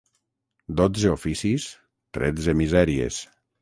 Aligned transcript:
Dotze 0.79 1.13
oficis, 1.17 1.69
tretze 2.19 2.61
misèries. 2.67 3.25